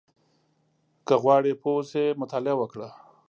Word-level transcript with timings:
•که 1.07 1.15
غواړې 1.23 1.53
پوه 1.61 1.75
اوسې، 1.79 2.05
مطالعه 2.21 2.55
وکړه. 2.57 2.89